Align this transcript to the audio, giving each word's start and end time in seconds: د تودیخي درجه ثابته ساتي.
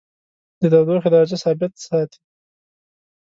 د 0.59 0.61
تودیخي 0.71 1.09
درجه 1.13 1.37
ثابته 1.43 1.79
ساتي. 1.87 2.19